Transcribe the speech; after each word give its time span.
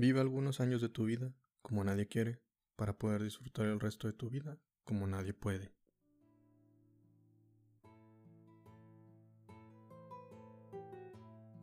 Vive 0.00 0.20
algunos 0.20 0.60
años 0.60 0.80
de 0.80 0.88
tu 0.88 1.06
vida 1.06 1.34
como 1.60 1.82
nadie 1.82 2.06
quiere 2.06 2.40
para 2.76 2.96
poder 2.96 3.20
disfrutar 3.20 3.66
el 3.66 3.80
resto 3.80 4.06
de 4.06 4.12
tu 4.12 4.30
vida 4.30 4.56
como 4.84 5.08
nadie 5.08 5.34
puede. 5.34 5.72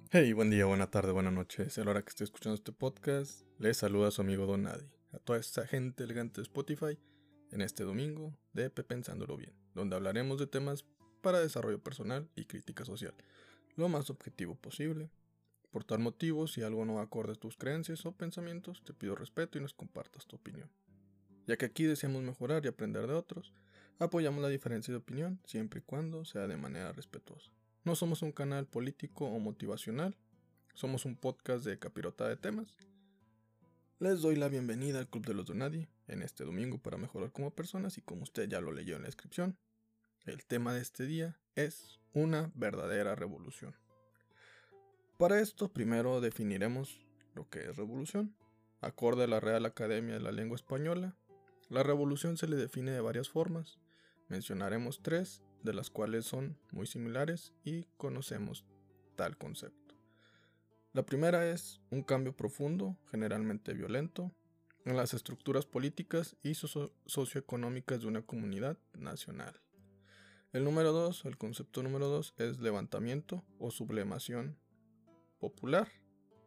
Hey, 0.10 0.34
buen 0.34 0.50
día, 0.50 0.66
buena 0.66 0.92
tarde, 0.92 1.14
buena 1.14 1.32
noche. 1.32 1.64
Es 1.64 1.78
la 1.78 1.90
hora 1.90 2.02
que 2.02 2.10
esté 2.10 2.26
escuchando 2.26 2.56
este 2.56 2.74
podcast. 2.74 3.48
Les 3.58 3.78
saluda 3.78 4.10
a 4.10 4.12
su 4.12 4.20
amigo 4.20 4.46
Don 4.46 4.64
Nadie, 4.64 4.92
a 5.14 5.20
toda 5.20 5.40
esta 5.40 5.66
gente 5.66 6.04
elegante 6.04 6.42
de 6.42 6.44
Spotify 6.44 7.00
en 7.54 7.62
este 7.62 7.86
domingo 7.86 8.38
de 8.52 8.70
Pensándolo 8.70 9.38
Bien, 9.38 9.54
donde 9.74 9.96
hablaremos 9.96 10.40
de 10.40 10.48
temas 10.48 10.84
para 11.22 11.40
desarrollo 11.40 11.82
personal 11.82 12.30
y 12.36 12.44
crítica 12.44 12.84
social, 12.84 13.14
lo 13.78 13.88
más 13.88 14.10
objetivo 14.10 14.56
posible. 14.56 15.10
Por 15.76 15.84
tal 15.84 16.00
motivo, 16.00 16.48
si 16.48 16.62
algo 16.62 16.86
no 16.86 17.02
acorde 17.02 17.34
a 17.34 17.36
tus 17.36 17.58
creencias 17.58 18.06
o 18.06 18.14
pensamientos, 18.14 18.82
te 18.86 18.94
pido 18.94 19.14
respeto 19.14 19.58
y 19.58 19.62
nos 19.62 19.74
compartas 19.74 20.26
tu 20.26 20.38
opinión. 20.38 20.72
Ya 21.48 21.58
que 21.58 21.66
aquí 21.66 21.84
deseamos 21.84 22.24
mejorar 22.24 22.64
y 22.64 22.70
aprender 22.70 23.08
de 23.08 23.14
otros, 23.14 23.54
apoyamos 24.00 24.42
la 24.42 24.48
diferencia 24.48 24.94
de 24.94 25.00
opinión 25.00 25.42
siempre 25.44 25.82
y 25.82 25.84
cuando 25.84 26.24
sea 26.24 26.48
de 26.48 26.56
manera 26.56 26.94
respetuosa. 26.94 27.52
No 27.84 27.98
somos 27.98 28.22
un 28.22 28.32
canal 28.32 28.68
político 28.68 29.26
o 29.26 29.38
motivacional, 29.40 30.16
somos 30.76 31.04
un 31.04 31.18
podcast 31.18 31.66
de 31.66 31.78
capirota 31.78 32.26
de 32.26 32.38
temas. 32.38 32.74
Les 34.00 34.22
doy 34.22 34.38
la 34.38 34.48
bienvenida 34.48 35.00
al 35.00 35.10
Club 35.10 35.26
de 35.26 35.34
los 35.34 35.46
Donadi 35.46 35.90
en 36.08 36.22
este 36.22 36.46
domingo 36.46 36.78
para 36.78 36.96
mejorar 36.96 37.34
como 37.34 37.54
personas 37.54 37.98
y 37.98 38.02
como 38.02 38.24
usted 38.24 38.48
ya 38.48 38.62
lo 38.62 38.72
leyó 38.72 38.96
en 38.96 39.02
la 39.02 39.10
descripción. 39.10 39.58
El 40.24 40.46
tema 40.46 40.74
de 40.74 40.80
este 40.80 41.06
día 41.06 41.38
es 41.56 42.00
una 42.14 42.50
verdadera 42.56 43.14
revolución. 43.16 43.76
Para 45.18 45.40
esto 45.40 45.72
primero 45.72 46.20
definiremos 46.20 47.00
lo 47.36 47.50
que 47.50 47.60
es 47.60 47.78
revolución. 47.78 48.36
Acorde 48.82 49.24
a 49.24 49.28
la 49.28 49.40
Real 49.40 49.66
Academia 49.66 50.16
de 50.16 50.20
la 50.20 50.34
Lengua 50.34 50.58
Española, 50.58 51.16
la 51.70 51.84
revolución 51.84 52.36
se 52.36 52.50
le 52.50 52.58
define 52.58 52.92
de 52.92 53.00
varias 53.00 53.30
formas. 53.30 53.80
Mencionaremos 54.28 55.02
tres 55.02 55.42
de 55.64 55.74
las 55.74 55.90
cuales 55.90 56.26
son 56.26 56.58
muy 56.72 56.86
similares 56.86 57.54
y 57.64 57.86
conocemos 57.96 58.66
tal 59.16 59.38
concepto. 59.38 59.96
La 60.92 61.06
primera 61.06 61.50
es 61.50 61.80
un 61.92 62.04
cambio 62.04 62.36
profundo, 62.36 62.98
generalmente 63.10 63.74
violento, 63.74 64.34
en 64.84 64.98
las 64.98 65.14
estructuras 65.14 65.66
políticas 65.66 66.36
y 66.44 66.56
socioeconómicas 66.56 68.02
de 68.02 68.08
una 68.08 68.22
comunidad 68.22 68.78
nacional. 68.94 69.62
El 70.52 70.66
número 70.66 70.92
dos, 70.92 71.24
el 71.24 71.38
concepto 71.38 71.84
número 71.84 72.10
dos 72.10 72.34
es 72.38 72.60
levantamiento 72.60 73.46
o 73.60 73.72
sublemación 73.72 74.58
popular. 75.46 75.88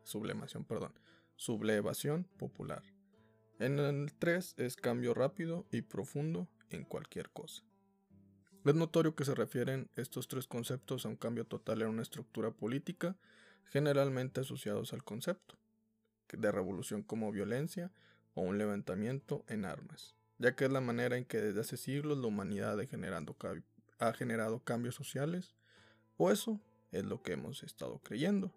Sublemación, 0.02 0.64
perdón. 0.64 0.92
Sublevación 1.36 2.24
popular. 2.36 2.82
En 3.60 3.78
el 3.78 4.12
3 4.12 4.54
es 4.56 4.74
cambio 4.74 5.14
rápido 5.14 5.66
y 5.70 5.82
profundo 5.82 6.48
en 6.70 6.84
cualquier 6.84 7.30
cosa. 7.30 7.62
Es 8.64 8.74
notorio 8.74 9.14
que 9.14 9.24
se 9.24 9.36
refieren 9.36 9.88
estos 9.94 10.26
tres 10.26 10.48
conceptos 10.48 11.06
a 11.06 11.10
un 11.10 11.16
cambio 11.16 11.44
total 11.46 11.82
en 11.82 11.88
una 11.88 12.02
estructura 12.02 12.50
política, 12.50 13.16
generalmente 13.66 14.41
asociados 14.41 14.92
al 14.92 15.04
concepto 15.04 15.56
de 16.32 16.50
revolución 16.50 17.02
como 17.04 17.30
violencia 17.30 17.92
o 18.34 18.42
un 18.42 18.58
levantamiento 18.58 19.44
en 19.46 19.64
armas, 19.64 20.16
ya 20.38 20.56
que 20.56 20.64
es 20.64 20.72
la 20.72 20.80
manera 20.80 21.16
en 21.16 21.24
que 21.24 21.38
desde 21.38 21.60
hace 21.60 21.76
siglos 21.76 22.19
la 22.19 22.26
humanidad 22.26 22.78
ha 22.80 24.12
generado 24.12 24.64
cambios 24.64 24.96
sociales, 24.96 25.54
o 26.16 26.32
eso 26.32 26.60
es 26.91 27.04
lo 27.04 27.22
que 27.22 27.34
hemos 27.34 27.62
estado 27.62 28.00
creyendo. 28.00 28.52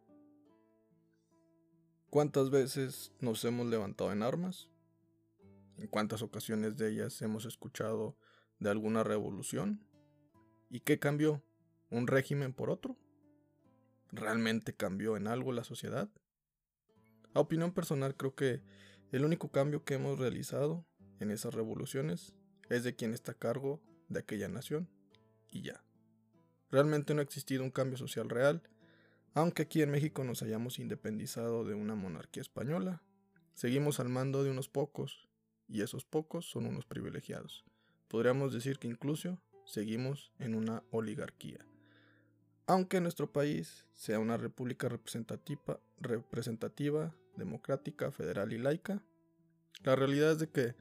¿Cuántas 2.11 2.49
veces 2.49 3.13
nos 3.21 3.45
hemos 3.45 3.67
levantado 3.67 4.11
en 4.11 4.21
armas? 4.21 4.67
¿En 5.77 5.87
cuántas 5.87 6.21
ocasiones 6.21 6.75
de 6.75 6.89
ellas 6.89 7.21
hemos 7.21 7.45
escuchado 7.45 8.17
de 8.59 8.69
alguna 8.69 9.01
revolución? 9.01 9.87
¿Y 10.69 10.81
qué 10.81 10.99
cambió? 10.99 11.41
¿Un 11.89 12.07
régimen 12.07 12.51
por 12.51 12.69
otro? 12.69 12.97
¿Realmente 14.11 14.73
cambió 14.73 15.15
en 15.15 15.25
algo 15.25 15.53
la 15.53 15.63
sociedad? 15.63 16.09
A 17.33 17.39
opinión 17.39 17.71
personal 17.71 18.17
creo 18.17 18.35
que 18.35 18.61
el 19.13 19.23
único 19.23 19.49
cambio 19.49 19.85
que 19.85 19.93
hemos 19.93 20.19
realizado 20.19 20.85
en 21.21 21.31
esas 21.31 21.53
revoluciones 21.53 22.35
es 22.69 22.83
de 22.83 22.93
quien 22.93 23.13
está 23.13 23.31
a 23.31 23.39
cargo 23.39 23.81
de 24.09 24.19
aquella 24.19 24.49
nación 24.49 24.89
y 25.49 25.61
ya. 25.61 25.81
Realmente 26.71 27.13
no 27.13 27.21
ha 27.21 27.23
existido 27.23 27.63
un 27.63 27.71
cambio 27.71 27.95
social 27.95 28.29
real, 28.29 28.63
aunque 29.33 29.63
aquí 29.63 29.81
en 29.81 29.91
México 29.91 30.23
nos 30.23 30.41
hayamos 30.41 30.79
independizado 30.79 31.63
de 31.63 31.73
una 31.73 31.95
monarquía 31.95 32.41
española, 32.41 33.01
seguimos 33.53 33.99
al 33.99 34.09
mando 34.09 34.43
de 34.43 34.51
unos 34.51 34.69
pocos, 34.69 35.29
y 35.67 35.81
esos 35.81 36.03
pocos 36.03 36.49
son 36.49 36.65
unos 36.65 36.85
privilegiados. 36.85 37.63
Podríamos 38.09 38.51
decir 38.53 38.77
que 38.77 38.89
incluso 38.89 39.41
seguimos 39.65 40.33
en 40.37 40.53
una 40.53 40.83
oligarquía. 40.91 41.65
Aunque 42.67 42.99
nuestro 42.99 43.31
país 43.31 43.85
sea 43.93 44.19
una 44.19 44.37
república 44.37 44.89
representativa, 44.89 45.79
representativa, 45.99 47.15
democrática, 47.37 48.11
federal 48.11 48.51
y 48.51 48.57
laica, 48.57 49.01
la 49.83 49.95
realidad 49.95 50.31
es 50.31 50.39
de 50.39 50.49
que 50.49 50.75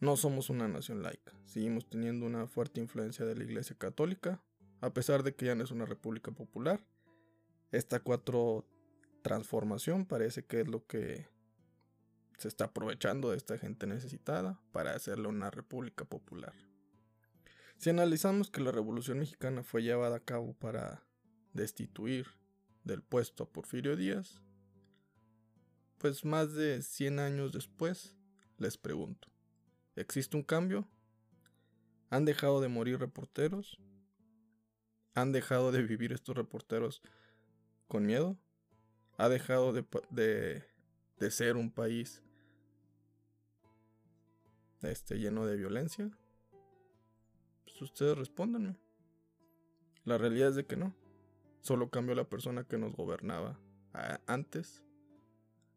no 0.00 0.16
somos 0.16 0.50
una 0.50 0.68
nación 0.68 1.02
laica. 1.02 1.32
Seguimos 1.46 1.88
teniendo 1.88 2.26
una 2.26 2.46
fuerte 2.46 2.80
influencia 2.80 3.24
de 3.24 3.36
la 3.36 3.44
Iglesia 3.44 3.76
Católica, 3.78 4.42
a 4.80 4.92
pesar 4.92 5.22
de 5.22 5.34
que 5.34 5.46
ya 5.46 5.54
no 5.54 5.64
es 5.64 5.70
una 5.70 5.86
república 5.86 6.30
popular. 6.32 6.84
Esta 7.74 7.98
cuatro 7.98 8.64
transformación 9.22 10.06
parece 10.06 10.44
que 10.44 10.60
es 10.60 10.68
lo 10.68 10.86
que 10.86 11.26
se 12.38 12.46
está 12.46 12.66
aprovechando 12.66 13.32
de 13.32 13.36
esta 13.36 13.58
gente 13.58 13.88
necesitada 13.88 14.60
para 14.70 14.94
hacerle 14.94 15.26
una 15.26 15.50
república 15.50 16.04
popular. 16.04 16.54
Si 17.76 17.90
analizamos 17.90 18.48
que 18.48 18.60
la 18.60 18.70
Revolución 18.70 19.18
Mexicana 19.18 19.64
fue 19.64 19.82
llevada 19.82 20.18
a 20.18 20.24
cabo 20.24 20.54
para 20.54 21.02
destituir 21.52 22.28
del 22.84 23.02
puesto 23.02 23.42
a 23.42 23.50
Porfirio 23.50 23.96
Díaz, 23.96 24.40
pues 25.98 26.24
más 26.24 26.54
de 26.54 26.80
100 26.80 27.18
años 27.18 27.50
después, 27.50 28.14
les 28.56 28.78
pregunto, 28.78 29.32
¿existe 29.96 30.36
un 30.36 30.44
cambio? 30.44 30.86
¿Han 32.10 32.24
dejado 32.24 32.60
de 32.60 32.68
morir 32.68 33.00
reporteros? 33.00 33.80
¿Han 35.14 35.32
dejado 35.32 35.72
de 35.72 35.82
vivir 35.82 36.12
estos 36.12 36.36
reporteros 36.36 37.02
con 37.88 38.06
miedo? 38.06 38.36
¿Ha 39.16 39.28
dejado 39.28 39.72
de, 39.72 40.64
de 41.18 41.30
ser 41.30 41.56
un 41.56 41.70
país 41.70 42.22
este, 44.82 45.18
lleno 45.18 45.46
de 45.46 45.56
violencia? 45.56 46.10
Pues, 47.64 47.90
ustedes 47.90 48.16
respóndanme. 48.16 48.76
La 50.04 50.18
realidad 50.18 50.50
es 50.50 50.54
de 50.54 50.66
que 50.66 50.76
no. 50.76 50.94
Solo 51.60 51.90
cambió 51.90 52.14
la 52.14 52.28
persona 52.28 52.64
que 52.64 52.78
nos 52.78 52.94
gobernaba 52.94 53.58
antes. 54.26 54.84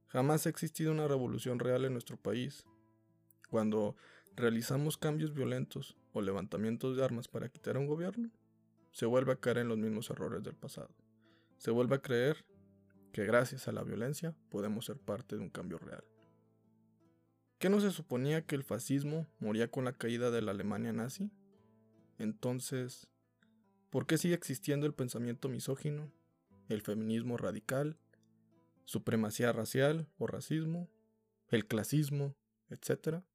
Jamás 0.07 0.45
ha 0.45 0.50
existido 0.50 0.91
una 0.91 1.07
revolución 1.07 1.59
real 1.59 1.85
en 1.85 1.94
nuestro 1.94 2.18
país. 2.18 2.66
Cuando 3.50 3.95
realizamos 4.35 4.97
cambios 4.97 5.34
violentos 5.34 5.95
o 6.13 6.22
levantamientos 6.22 6.97
de 6.97 7.03
armas 7.03 7.28
para 7.28 7.50
quitar 7.50 7.78
un 7.78 7.88
gobierno, 7.88 8.29
se 8.91 9.06
vuelve 9.06 9.31
a 9.31 9.39
caer 9.39 9.59
en 9.59 9.69
los 9.69 9.78
mismos 9.78 10.09
errores 10.09 10.44
del 10.44 10.56
pasado. 10.56 10.89
Se 11.57 11.72
vuelve 11.72 11.95
a 11.95 12.01
creer 12.01 12.45
que 13.12 13.25
gracias 13.25 13.68
a 13.68 13.72
la 13.72 13.84
violencia 13.84 14.35
podemos 14.50 14.85
ser 14.85 14.97
parte 14.97 15.35
de 15.35 15.41
un 15.41 15.50
cambio 15.50 15.79
real. 15.79 16.03
¿Qué 17.57 17.69
no 17.69 17.79
se 17.81 17.90
suponía 17.90 18.45
que 18.45 18.53
el 18.53 18.63
fascismo 18.63 19.25
moría 19.40 19.72
con 19.72 19.85
la 19.85 19.94
caída 19.94 20.29
de 20.29 20.44
la 20.44 20.51
Alemania 20.51 20.94
nazi? 20.94 21.31
Entonces, 22.19 23.07
¿por 23.90 24.06
qué 24.06 24.19
sigue 24.19 24.35
existiendo 24.35 24.85
el 24.85 24.94
pensamiento 24.94 25.50
misógino, 25.50 26.12
el 26.69 26.83
feminismo 26.83 27.38
radical, 27.38 27.98
supremacía 28.86 29.51
racial 29.51 30.07
o 30.19 30.27
racismo, 30.27 30.88
el 31.50 31.65
clasismo, 31.65 32.36
etcétera? 32.69 33.25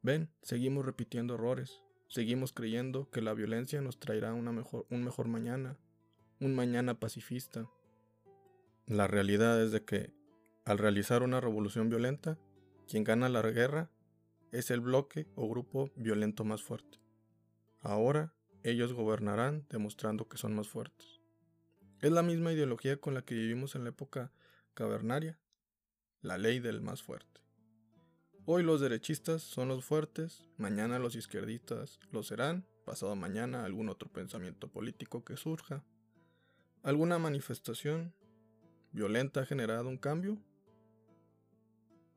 Ven, 0.00 0.30
seguimos 0.40 0.86
repitiendo 0.86 1.34
errores, 1.34 1.82
seguimos 2.08 2.54
creyendo 2.54 3.10
que 3.10 3.20
la 3.20 3.34
violencia 3.34 3.82
nos 3.82 4.00
traerá 4.00 4.32
una 4.32 4.52
mejor, 4.52 4.86
un 4.88 5.04
mejor 5.04 5.28
mañana, 5.28 5.76
un 6.40 6.54
mañana 6.54 7.00
pacifista. 7.00 7.68
La 8.86 9.06
realidad 9.06 9.60
es 9.62 9.72
de 9.72 9.84
que, 9.84 10.12
al 10.64 10.78
realizar 10.78 11.22
una 11.22 11.40
revolución 11.40 11.88
violenta, 11.88 12.38
quien 12.86 13.04
gana 13.04 13.28
la 13.28 13.42
guerra 13.42 13.90
es 14.52 14.70
el 14.70 14.80
bloque 14.80 15.26
o 15.34 15.48
grupo 15.48 15.90
violento 15.96 16.44
más 16.44 16.62
fuerte. 16.62 16.98
Ahora 17.80 18.34
ellos 18.62 18.92
gobernarán 18.92 19.66
demostrando 19.68 20.28
que 20.28 20.38
son 20.38 20.54
más 20.54 20.68
fuertes. 20.68 21.20
Es 22.00 22.12
la 22.12 22.22
misma 22.22 22.52
ideología 22.52 22.98
con 22.98 23.14
la 23.14 23.22
que 23.22 23.34
vivimos 23.34 23.74
en 23.74 23.84
la 23.84 23.90
época 23.90 24.32
cavernaria, 24.74 25.38
la 26.22 26.38
ley 26.38 26.60
del 26.60 26.80
más 26.80 27.02
fuerte. 27.02 27.40
Hoy 28.44 28.62
los 28.62 28.80
derechistas 28.80 29.42
son 29.42 29.68
los 29.68 29.84
fuertes, 29.84 30.46
mañana 30.56 30.98
los 30.98 31.16
izquierdistas 31.16 31.98
lo 32.10 32.22
serán, 32.22 32.66
pasado 32.84 33.14
mañana 33.16 33.64
algún 33.64 33.88
otro 33.88 34.08
pensamiento 34.10 34.68
político 34.68 35.24
que 35.24 35.36
surja. 35.36 35.84
¿Alguna 36.88 37.18
manifestación 37.18 38.14
violenta 38.92 39.40
ha 39.40 39.44
generado 39.44 39.90
un 39.90 39.98
cambio? 39.98 40.38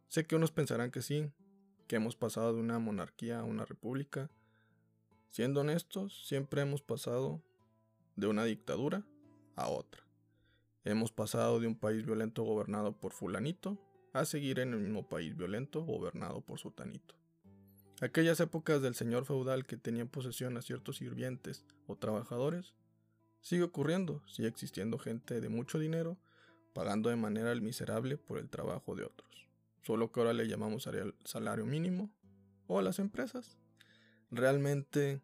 Sé 0.07 0.25
que 0.25 0.38
unos 0.38 0.53
pensarán 0.53 0.91
que 0.91 1.01
sí, 1.01 1.29
que 1.88 1.97
hemos 1.97 2.15
pasado 2.15 2.53
de 2.53 2.62
una 2.62 2.79
monarquía 2.79 3.41
a 3.41 3.44
una 3.44 3.65
república. 3.65 4.29
Siendo 5.29 5.59
honestos, 5.59 6.25
siempre 6.25 6.62
hemos 6.62 6.81
pasado 6.81 7.44
de 8.15 8.27
una 8.27 8.45
dictadura 8.45 9.03
a 9.57 9.68
otra. 9.68 10.03
Hemos 10.85 11.12
pasado 11.12 11.59
de 11.59 11.67
un 11.67 11.75
país 11.75 12.06
violento 12.06 12.44
gobernado 12.44 12.97
por 12.97 13.12
fulanito 13.12 13.77
a 14.13 14.24
seguir 14.24 14.57
en 14.59 14.71
el 14.71 14.79
mismo 14.79 15.06
país 15.06 15.35
violento 15.35 15.81
gobernado 15.81 16.39
por 16.39 16.59
sutanito. 16.59 17.13
Aquellas 18.00 18.39
épocas 18.39 18.81
del 18.81 18.95
señor 18.95 19.25
feudal 19.25 19.65
que 19.65 19.75
tenía 19.75 20.03
en 20.03 20.07
posesión 20.07 20.56
a 20.56 20.62
ciertos 20.62 20.95
sirvientes 20.95 21.65
o 21.88 21.97
trabajadores, 21.97 22.74
sigue 23.41 23.63
ocurriendo, 23.63 24.23
sigue 24.27 24.47
existiendo 24.47 24.97
gente 24.97 25.41
de 25.41 25.49
mucho 25.49 25.79
dinero 25.79 26.17
pagando 26.73 27.09
de 27.09 27.15
manera 27.15 27.53
miserable 27.55 28.17
por 28.17 28.38
el 28.38 28.49
trabajo 28.49 28.95
de 28.95 29.03
otros. 29.03 29.47
Solo 29.81 30.11
que 30.11 30.19
ahora 30.19 30.33
le 30.33 30.47
llamamos 30.47 30.88
salario 31.25 31.65
mínimo 31.65 32.11
o 32.67 32.79
a 32.79 32.81
las 32.81 32.99
empresas. 32.99 33.57
Realmente 34.29 35.21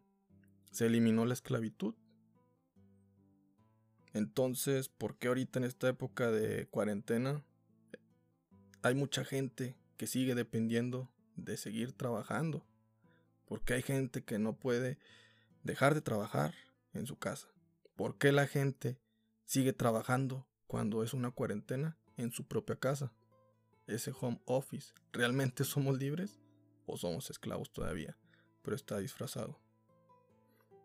se 0.70 0.86
eliminó 0.86 1.24
la 1.24 1.34
esclavitud. 1.34 1.94
Entonces, 4.12 4.88
¿por 4.88 5.16
qué 5.16 5.28
ahorita 5.28 5.58
en 5.58 5.64
esta 5.64 5.88
época 5.88 6.30
de 6.30 6.66
cuarentena 6.66 7.44
hay 8.82 8.94
mucha 8.94 9.24
gente 9.24 9.76
que 9.96 10.06
sigue 10.06 10.34
dependiendo 10.34 11.10
de 11.36 11.56
seguir 11.56 11.92
trabajando? 11.92 12.66
Porque 13.46 13.74
hay 13.74 13.82
gente 13.82 14.22
que 14.24 14.38
no 14.38 14.54
puede 14.54 14.98
dejar 15.62 15.94
de 15.94 16.02
trabajar 16.02 16.54
en 16.92 17.06
su 17.06 17.16
casa. 17.16 17.48
¿Por 17.98 18.16
qué 18.16 18.30
la 18.30 18.46
gente 18.46 19.00
sigue 19.44 19.72
trabajando 19.72 20.46
cuando 20.68 21.02
es 21.02 21.14
una 21.14 21.32
cuarentena 21.32 21.98
en 22.16 22.30
su 22.30 22.46
propia 22.46 22.76
casa? 22.76 23.12
Ese 23.88 24.12
home 24.20 24.40
office, 24.44 24.94
¿realmente 25.12 25.64
somos 25.64 25.98
libres 25.98 26.38
o 26.86 26.96
somos 26.96 27.28
esclavos 27.28 27.72
todavía? 27.72 28.16
Pero 28.62 28.76
está 28.76 28.98
disfrazado. 28.98 29.58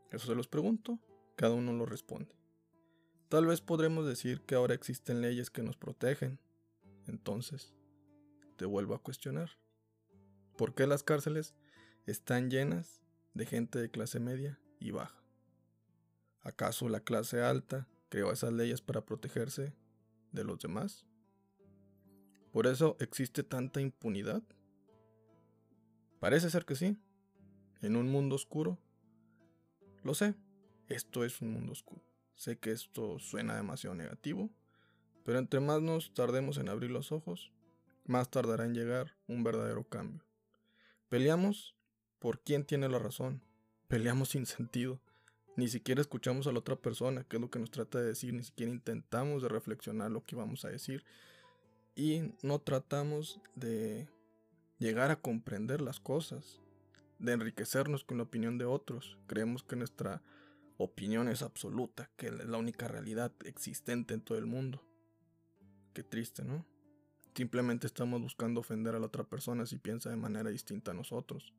Eso 0.09 0.25
se 0.25 0.33
los 0.33 0.47
pregunto, 0.47 0.99
cada 1.35 1.53
uno 1.53 1.71
lo 1.73 1.85
responde. 1.85 2.35
Tal 3.29 3.45
vez 3.45 3.61
podremos 3.61 4.07
decir 4.07 4.41
que 4.41 4.55
ahora 4.55 4.73
existen 4.73 5.21
leyes 5.21 5.51
que 5.51 5.61
nos 5.61 5.77
protegen. 5.77 6.39
Entonces, 7.05 7.75
te 8.55 8.65
vuelvo 8.65 8.95
a 8.95 9.03
cuestionar. 9.03 9.51
¿Por 10.57 10.73
qué 10.73 10.87
las 10.87 11.03
cárceles 11.03 11.53
están 12.07 12.49
llenas 12.49 13.03
de 13.35 13.45
gente 13.45 13.77
de 13.77 13.91
clase 13.91 14.19
media 14.19 14.59
y 14.79 14.89
baja? 14.89 15.22
¿Acaso 16.43 16.89
la 16.89 16.99
clase 16.99 17.41
alta 17.41 17.87
creó 18.09 18.31
esas 18.31 18.53
leyes 18.53 18.81
para 18.81 19.05
protegerse 19.05 19.73
de 20.31 20.43
los 20.43 20.59
demás? 20.59 21.05
¿Por 22.51 22.67
eso 22.67 22.97
existe 22.99 23.43
tanta 23.43 23.81
impunidad? 23.81 24.43
Parece 26.19 26.49
ser 26.49 26.65
que 26.65 26.75
sí. 26.75 26.97
En 27.81 27.95
un 27.95 28.09
mundo 28.09 28.35
oscuro. 28.35 28.77
Lo 30.03 30.13
sé, 30.13 30.35
esto 30.87 31.23
es 31.23 31.41
un 31.41 31.51
mundo 31.51 31.71
oscuro. 31.71 32.03
Sé 32.35 32.57
que 32.57 32.71
esto 32.71 33.19
suena 33.19 33.55
demasiado 33.55 33.95
negativo, 33.95 34.49
pero 35.23 35.39
entre 35.39 35.59
más 35.59 35.81
nos 35.81 36.13
tardemos 36.13 36.57
en 36.57 36.69
abrir 36.69 36.91
los 36.91 37.11
ojos, 37.11 37.51
más 38.05 38.29
tardará 38.29 38.65
en 38.65 38.73
llegar 38.73 39.15
un 39.27 39.43
verdadero 39.43 39.83
cambio. 39.87 40.23
Peleamos 41.09 41.75
por 42.19 42.41
quién 42.41 42.65
tiene 42.65 42.89
la 42.89 42.99
razón. 42.99 43.41
Peleamos 43.87 44.29
sin 44.29 44.45
sentido. 44.45 44.99
Ni 45.55 45.67
siquiera 45.67 46.01
escuchamos 46.01 46.47
a 46.47 46.51
la 46.51 46.59
otra 46.59 46.75
persona, 46.75 47.23
qué 47.23 47.37
es 47.37 47.41
lo 47.41 47.49
que 47.49 47.59
nos 47.59 47.69
trata 47.69 47.99
de 47.99 48.07
decir, 48.07 48.33
ni 48.33 48.43
siquiera 48.43 48.71
intentamos 48.71 49.43
de 49.43 49.49
reflexionar 49.49 50.09
lo 50.09 50.23
que 50.23 50.35
vamos 50.35 50.65
a 50.65 50.69
decir. 50.69 51.03
Y 51.95 52.33
no 52.41 52.59
tratamos 52.59 53.39
de 53.55 54.09
llegar 54.79 55.11
a 55.11 55.15
comprender 55.15 55.79
las 55.79 55.99
cosas, 55.99 56.59
de 57.19 57.33
enriquecernos 57.33 58.03
con 58.03 58.17
la 58.17 58.23
opinión 58.23 58.57
de 58.57 58.65
otros. 58.65 59.17
Creemos 59.27 59.63
que 59.63 59.75
nuestra 59.75 60.23
opinión 60.77 61.27
es 61.27 61.43
absoluta, 61.43 62.09
que 62.17 62.27
es 62.27 62.45
la 62.45 62.57
única 62.57 62.87
realidad 62.87 63.31
existente 63.45 64.15
en 64.15 64.21
todo 64.21 64.39
el 64.39 64.47
mundo. 64.47 64.83
Qué 65.93 66.01
triste, 66.01 66.43
¿no? 66.43 66.65
Simplemente 67.35 67.87
estamos 67.87 68.21
buscando 68.21 68.59
ofender 68.59 68.95
a 68.95 68.99
la 68.99 69.05
otra 69.05 69.23
persona 69.23 69.65
si 69.65 69.77
piensa 69.77 70.09
de 70.09 70.15
manera 70.15 70.49
distinta 70.49 70.91
a 70.91 70.95
nosotros. 70.95 71.53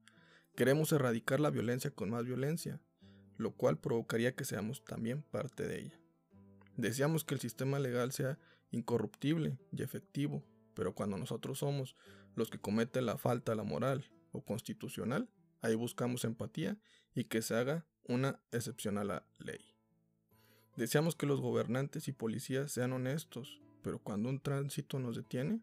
Queremos 0.57 0.93
erradicar 0.93 1.41
la 1.41 1.51
violencia 1.51 1.91
con 1.91 2.11
más 2.11 2.25
violencia, 2.25 2.81
lo 3.37 3.53
cual 3.53 3.79
provocaría 3.79 4.35
que 4.35 4.45
seamos 4.45 4.85
también 4.85 5.23
parte 5.23 5.67
de 5.67 5.81
ella. 5.81 6.01
Deseamos 6.77 7.25
que 7.25 7.35
el 7.35 7.41
sistema 7.41 7.79
legal 7.79 8.13
sea 8.13 8.39
incorruptible 8.71 9.59
y 9.73 9.83
efectivo, 9.83 10.45
pero 10.75 10.95
cuando 10.95 11.17
nosotros 11.17 11.59
somos 11.59 11.95
los 12.35 12.51
que 12.51 12.59
cometen 12.59 13.07
la 13.07 13.17
falta 13.17 13.53
a 13.53 13.55
la 13.55 13.63
moral 13.63 14.11
o 14.33 14.45
constitucional, 14.45 15.29
ahí 15.61 15.75
buscamos 15.75 16.25
empatía 16.25 16.77
y 17.15 17.25
que 17.25 17.43
se 17.43 17.55
haga 17.55 17.87
una 18.07 18.41
excepción 18.51 18.99
a 18.99 19.05
la 19.05 19.27
ley. 19.39 19.75
Deseamos 20.77 21.15
que 21.15 21.27
los 21.27 21.41
gobernantes 21.41 22.09
y 22.09 22.13
policías 22.13 22.73
sean 22.73 22.93
honestos, 22.93 23.61
pero 23.83 24.01
cuando 24.01 24.29
un 24.29 24.41
tránsito 24.41 24.99
nos 24.99 25.15
detiene, 25.15 25.61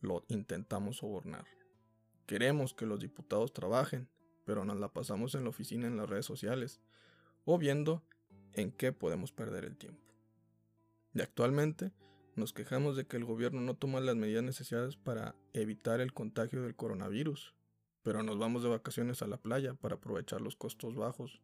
lo 0.00 0.24
intentamos 0.28 0.96
sobornar. 0.98 1.46
Queremos 2.26 2.74
que 2.74 2.86
los 2.86 3.00
diputados 3.00 3.52
trabajen, 3.52 4.08
pero 4.44 4.64
nos 4.64 4.78
la 4.78 4.88
pasamos 4.88 5.34
en 5.34 5.44
la 5.44 5.50
oficina 5.50 5.86
en 5.86 5.96
las 5.96 6.08
redes 6.08 6.26
sociales 6.26 6.80
o 7.44 7.58
viendo 7.58 8.02
en 8.52 8.72
qué 8.72 8.92
podemos 8.92 9.32
perder 9.32 9.64
el 9.64 9.76
tiempo. 9.76 10.02
Y 11.12 11.20
actualmente 11.20 11.92
nos 12.36 12.52
quejamos 12.52 12.96
de 12.96 13.06
que 13.06 13.16
el 13.16 13.24
gobierno 13.24 13.60
no 13.60 13.74
toma 13.74 14.00
las 14.00 14.16
medidas 14.16 14.42
necesarias 14.42 14.96
para 14.96 15.34
evitar 15.52 16.00
el 16.00 16.12
contagio 16.12 16.62
del 16.62 16.74
coronavirus, 16.74 17.54
pero 18.02 18.22
nos 18.22 18.38
vamos 18.38 18.62
de 18.62 18.68
vacaciones 18.68 19.22
a 19.22 19.26
la 19.26 19.36
playa 19.36 19.74
para 19.74 19.96
aprovechar 19.96 20.40
los 20.40 20.56
costos 20.56 20.94
bajos. 20.94 21.40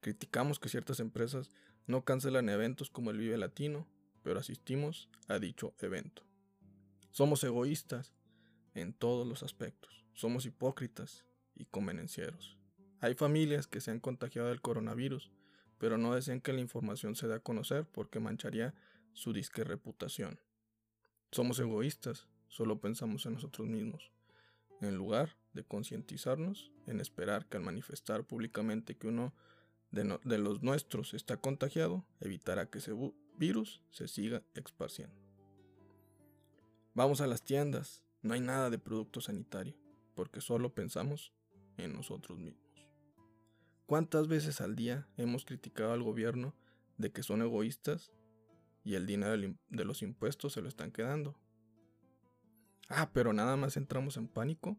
Criticamos 0.00 0.58
que 0.58 0.68
ciertas 0.68 1.00
empresas 1.00 1.50
no 1.86 2.04
cancelan 2.04 2.48
eventos 2.48 2.90
como 2.90 3.10
el 3.10 3.18
Vive 3.18 3.38
Latino 3.38 3.86
pero 4.22 4.40
asistimos 4.40 5.08
a 5.28 5.38
dicho 5.38 5.74
evento. 5.78 6.22
Somos 7.10 7.42
egoístas 7.44 8.14
en 8.74 8.92
todos 8.92 9.26
los 9.26 9.42
aspectos, 9.42 10.04
somos 10.14 10.46
hipócritas 10.46 11.24
y 11.60 11.66
convenencieros. 11.66 12.56
Hay 13.00 13.14
familias 13.14 13.66
que 13.66 13.80
se 13.80 13.90
han 13.90 14.00
contagiado 14.00 14.48
del 14.48 14.60
coronavirus, 14.60 15.30
pero 15.78 15.98
no 15.98 16.14
desean 16.14 16.40
que 16.40 16.52
la 16.52 16.60
información 16.60 17.14
se 17.14 17.28
dé 17.28 17.34
a 17.34 17.40
conocer 17.40 17.86
porque 17.86 18.20
mancharía 18.20 18.74
su 19.12 19.32
disque 19.32 19.64
reputación. 19.64 20.40
Somos 21.30 21.58
egoístas, 21.60 22.28
solo 22.48 22.80
pensamos 22.80 23.26
en 23.26 23.34
nosotros 23.34 23.68
mismos, 23.68 24.10
en 24.80 24.96
lugar 24.96 25.36
de 25.52 25.64
concientizarnos 25.64 26.72
en 26.86 27.00
esperar 27.00 27.46
que 27.46 27.56
al 27.56 27.62
manifestar 27.62 28.24
públicamente 28.24 28.96
que 28.96 29.08
uno 29.08 29.34
de, 29.90 30.38
los 30.38 30.62
nuestros 30.62 31.14
está 31.14 31.36
contagiado, 31.36 32.06
evitará 32.20 32.70
que 32.70 32.80
se 32.80 32.92
virus 33.36 33.82
se 33.90 34.08
siga 34.08 34.42
esparciendo. 34.54 35.16
Vamos 36.94 37.20
a 37.20 37.26
las 37.26 37.42
tiendas, 37.42 38.04
no 38.22 38.34
hay 38.34 38.40
nada 38.40 38.70
de 38.70 38.78
producto 38.78 39.20
sanitario, 39.20 39.76
porque 40.14 40.40
solo 40.40 40.74
pensamos 40.74 41.32
en 41.84 41.94
nosotros 41.94 42.38
mismos. 42.38 42.70
¿Cuántas 43.86 44.28
veces 44.28 44.60
al 44.60 44.76
día 44.76 45.08
hemos 45.16 45.44
criticado 45.44 45.92
al 45.92 46.02
gobierno 46.02 46.54
de 46.96 47.10
que 47.10 47.22
son 47.22 47.42
egoístas 47.42 48.12
y 48.84 48.94
el 48.94 49.06
dinero 49.06 49.36
de 49.68 49.84
los 49.84 50.02
impuestos 50.02 50.52
se 50.52 50.62
lo 50.62 50.68
están 50.68 50.92
quedando? 50.92 51.36
Ah, 52.88 53.10
pero 53.12 53.32
nada 53.32 53.56
más 53.56 53.76
entramos 53.76 54.16
en 54.16 54.28
pánico 54.28 54.78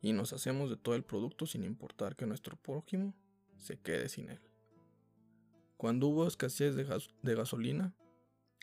y 0.00 0.12
nos 0.12 0.32
hacemos 0.32 0.68
de 0.68 0.76
todo 0.76 0.96
el 0.96 1.04
producto 1.04 1.46
sin 1.46 1.64
importar 1.64 2.16
que 2.16 2.26
nuestro 2.26 2.56
prójimo 2.56 3.14
se 3.56 3.78
quede 3.78 4.08
sin 4.08 4.30
él. 4.30 4.40
Cuando 5.76 6.08
hubo 6.08 6.26
escasez 6.26 6.76
de, 6.76 7.34
gasolina, 7.34 7.94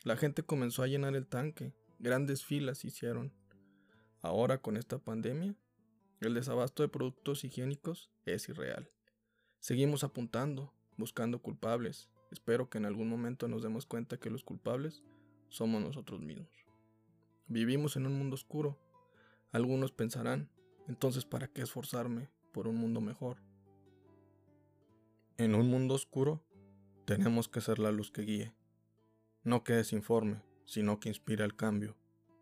la 0.03 0.15
gente 0.15 0.43
comenzó 0.43 0.83
a 0.83 0.87
llenar 0.87 1.15
el 1.15 1.27
tanque, 1.27 1.73
grandes 1.97 2.45
filas 2.45 2.85
hicieron. 2.85 3.33
Ahora 4.21 4.61
con 4.61 4.77
esta 4.77 4.99
pandemia, 4.99 5.55
el 6.27 6.33
desabasto 6.33 6.83
de 6.83 6.89
productos 6.89 7.43
higiénicos 7.43 8.09
es 8.25 8.49
irreal. 8.49 8.91
Seguimos 9.59 10.03
apuntando, 10.03 10.73
buscando 10.97 11.41
culpables. 11.41 12.09
Espero 12.31 12.69
que 12.69 12.77
en 12.77 12.85
algún 12.85 13.09
momento 13.09 13.47
nos 13.47 13.63
demos 13.63 13.85
cuenta 13.85 14.17
que 14.17 14.29
los 14.29 14.43
culpables 14.43 15.03
somos 15.49 15.81
nosotros 15.81 16.21
mismos. 16.21 16.49
Vivimos 17.47 17.95
en 17.95 18.05
un 18.05 18.17
mundo 18.17 18.35
oscuro. 18.35 18.77
Algunos 19.51 19.91
pensarán, 19.91 20.49
entonces 20.87 21.25
¿para 21.25 21.47
qué 21.47 21.61
esforzarme 21.61 22.29
por 22.51 22.67
un 22.67 22.75
mundo 22.75 23.01
mejor? 23.01 23.37
En 25.37 25.55
un 25.55 25.67
mundo 25.67 25.95
oscuro, 25.95 26.43
tenemos 27.05 27.47
que 27.47 27.61
ser 27.61 27.79
la 27.79 27.91
luz 27.91 28.11
que 28.11 28.23
guíe. 28.23 28.53
No 29.43 29.63
que 29.63 29.73
desinforme, 29.73 30.43
sino 30.65 30.99
que 30.99 31.09
inspire 31.09 31.43
el 31.43 31.55
cambio, 31.55 31.95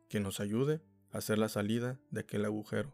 que 0.10 0.20
nos 0.20 0.40
ayude 0.40 0.82
a 1.12 1.20
hacer 1.20 1.38
la 1.38 1.48
salida 1.48 2.00
de 2.12 2.22
aquel 2.22 2.44
agujero. 2.44 2.94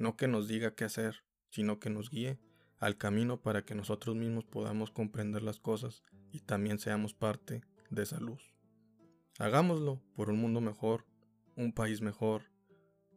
No 0.00 0.16
que 0.16 0.28
nos 0.28 0.48
diga 0.48 0.74
qué 0.74 0.84
hacer, 0.84 1.24
sino 1.50 1.78
que 1.78 1.90
nos 1.90 2.08
guíe 2.08 2.40
al 2.78 2.96
camino 2.96 3.42
para 3.42 3.66
que 3.66 3.74
nosotros 3.74 4.16
mismos 4.16 4.46
podamos 4.46 4.90
comprender 4.90 5.42
las 5.42 5.60
cosas 5.60 6.02
y 6.32 6.40
también 6.40 6.78
seamos 6.78 7.12
parte 7.12 7.60
de 7.90 8.04
esa 8.04 8.18
luz. 8.18 8.54
Hagámoslo 9.38 10.00
por 10.16 10.30
un 10.30 10.40
mundo 10.40 10.62
mejor, 10.62 11.04
un 11.54 11.74
país 11.74 12.00
mejor, 12.00 12.44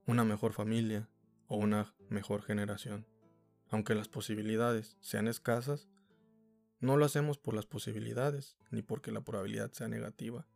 una 0.08 0.25
mejor 0.25 0.52
familia 0.52 1.10
o 1.48 1.56
una 1.56 1.96
mejor 2.10 2.42
generación. 2.42 3.08
Aunque 3.70 3.96
las 3.96 4.10
posibilidades 4.10 4.98
sean 5.00 5.30
escasas, 5.30 5.88
no 6.82 6.98
lo 6.98 7.06
hacemos 7.06 7.38
por 7.38 7.54
las 7.54 7.66
posibilidades 7.66 8.58
ni 8.72 8.82
porque 8.82 9.13
la 9.13 9.22
probabilidad 9.22 9.72
sea 9.72 9.88
negativa. 9.88 10.48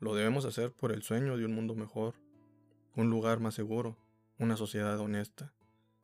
Lo 0.00 0.16
debemos 0.16 0.44
hacer 0.44 0.72
por 0.72 0.90
el 0.90 1.04
sueño 1.04 1.36
de 1.36 1.44
un 1.44 1.54
mundo 1.54 1.76
mejor, 1.76 2.16
un 2.96 3.10
lugar 3.10 3.38
más 3.38 3.54
seguro, 3.54 3.96
una 4.42 4.56
sociedad 4.56 4.98
honesta. 4.98 5.54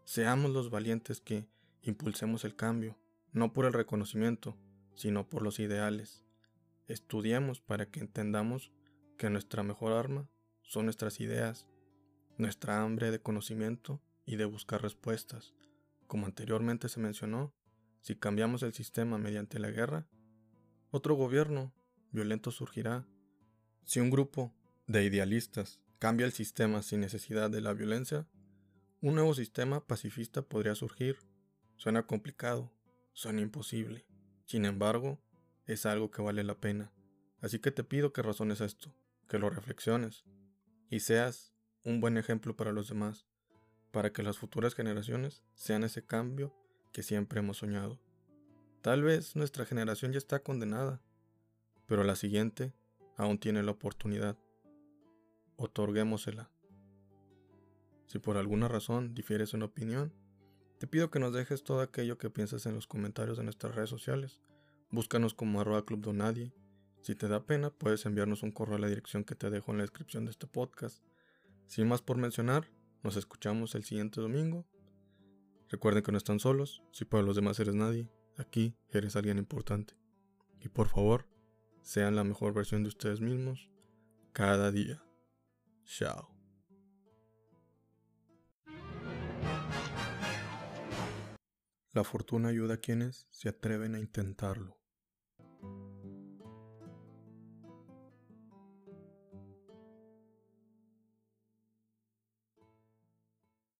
Seamos 0.04 0.52
los 0.52 0.70
valientes 0.70 1.20
que 1.20 1.48
impulsemos 1.82 2.44
el 2.44 2.54
cambio, 2.54 2.96
no 3.32 3.52
por 3.52 3.66
el 3.66 3.72
reconocimiento, 3.72 4.56
sino 4.94 5.28
por 5.28 5.42
los 5.42 5.58
ideales. 5.58 6.22
Estudiemos 6.86 7.60
para 7.60 7.86
que 7.86 7.98
entendamos 7.98 8.70
que 9.16 9.28
nuestra 9.28 9.64
mejor 9.64 9.92
arma 9.92 10.30
son 10.62 10.84
nuestras 10.84 11.18
ideas, 11.18 11.66
nuestra 12.36 12.80
hambre 12.80 13.10
de 13.10 13.20
conocimiento 13.20 14.00
y 14.24 14.36
de 14.36 14.44
buscar 14.44 14.82
respuestas. 14.82 15.54
Como 16.06 16.26
anteriormente 16.26 16.88
se 16.88 17.00
mencionó, 17.00 17.52
si 18.02 18.14
cambiamos 18.14 18.62
el 18.62 18.72
sistema 18.72 19.18
mediante 19.18 19.58
la 19.58 19.70
guerra, 19.70 20.06
otro 20.92 21.16
gobierno 21.16 21.74
violento 22.12 22.52
surgirá. 22.52 23.04
Si 23.84 23.98
un 23.98 24.10
grupo 24.10 24.54
de 24.86 25.04
idealistas 25.04 25.80
cambia 25.98 26.26
el 26.26 26.32
sistema 26.32 26.82
sin 26.82 27.00
necesidad 27.00 27.50
de 27.50 27.60
la 27.60 27.72
violencia, 27.74 28.26
un 29.00 29.14
nuevo 29.14 29.34
sistema 29.34 29.86
pacifista 29.86 30.42
podría 30.42 30.74
surgir. 30.74 31.18
Suena 31.76 32.06
complicado, 32.06 32.72
suena 33.12 33.40
imposible. 33.40 34.06
Sin 34.46 34.64
embargo, 34.64 35.20
es 35.66 35.86
algo 35.86 36.10
que 36.10 36.22
vale 36.22 36.42
la 36.42 36.58
pena. 36.58 36.92
Así 37.40 37.60
que 37.60 37.70
te 37.70 37.84
pido 37.84 38.12
que 38.12 38.22
razones 38.22 38.60
esto, 38.60 38.92
que 39.28 39.38
lo 39.38 39.50
reflexiones 39.50 40.24
y 40.90 41.00
seas 41.00 41.52
un 41.84 42.00
buen 42.00 42.16
ejemplo 42.16 42.56
para 42.56 42.72
los 42.72 42.88
demás, 42.88 43.26
para 43.92 44.12
que 44.12 44.22
las 44.22 44.38
futuras 44.38 44.74
generaciones 44.74 45.44
sean 45.54 45.84
ese 45.84 46.04
cambio 46.04 46.54
que 46.92 47.02
siempre 47.02 47.40
hemos 47.40 47.58
soñado. 47.58 48.00
Tal 48.82 49.02
vez 49.02 49.36
nuestra 49.36 49.64
generación 49.64 50.12
ya 50.12 50.18
está 50.18 50.40
condenada, 50.42 51.00
pero 51.86 52.04
la 52.04 52.16
siguiente 52.16 52.72
aún 53.16 53.38
tiene 53.38 53.62
la 53.62 53.72
oportunidad. 53.72 54.36
Otorguémosela. 55.60 56.50
Si 58.06 58.20
por 58.20 58.36
alguna 58.36 58.68
razón 58.68 59.12
difieres 59.12 59.54
una 59.54 59.64
opinión, 59.64 60.14
te 60.78 60.86
pido 60.86 61.10
que 61.10 61.18
nos 61.18 61.32
dejes 61.32 61.64
todo 61.64 61.80
aquello 61.80 62.16
que 62.16 62.30
piensas 62.30 62.64
en 62.66 62.74
los 62.76 62.86
comentarios 62.86 63.38
de 63.38 63.42
nuestras 63.42 63.74
redes 63.74 63.90
sociales. 63.90 64.40
Búscanos 64.90 65.34
como 65.34 65.60
arroba 65.60 65.84
club 65.84 66.00
donadie. 66.00 66.54
Si 67.00 67.16
te 67.16 67.26
da 67.26 67.44
pena, 67.44 67.70
puedes 67.70 68.06
enviarnos 68.06 68.44
un 68.44 68.52
correo 68.52 68.76
a 68.76 68.78
la 68.78 68.86
dirección 68.86 69.24
que 69.24 69.34
te 69.34 69.50
dejo 69.50 69.72
en 69.72 69.78
la 69.78 69.82
descripción 69.82 70.24
de 70.26 70.30
este 70.30 70.46
podcast. 70.46 71.02
Sin 71.66 71.88
más 71.88 72.02
por 72.02 72.18
mencionar, 72.18 72.70
nos 73.02 73.16
escuchamos 73.16 73.74
el 73.74 73.82
siguiente 73.82 74.20
domingo. 74.20 74.64
Recuerden 75.68 76.04
que 76.04 76.12
no 76.12 76.18
están 76.18 76.38
solos, 76.38 76.84
si 76.92 77.04
para 77.04 77.24
los 77.24 77.34
demás 77.34 77.58
eres 77.58 77.74
nadie, 77.74 78.08
aquí 78.36 78.76
eres 78.90 79.16
alguien 79.16 79.38
importante. 79.38 79.94
Y 80.60 80.68
por 80.68 80.88
favor, 80.88 81.26
sean 81.82 82.14
la 82.14 82.22
mejor 82.22 82.54
versión 82.54 82.84
de 82.84 82.90
ustedes 82.90 83.20
mismos 83.20 83.68
cada 84.32 84.70
día. 84.70 85.02
Chao. 85.88 86.28
La 91.94 92.04
fortuna 92.04 92.50
ayuda 92.50 92.74
a 92.74 92.76
quienes 92.76 93.26
se 93.30 93.48
atreven 93.48 93.94
a 93.94 93.98
intentarlo. 93.98 94.77